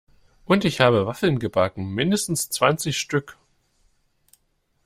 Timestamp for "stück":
2.97-3.37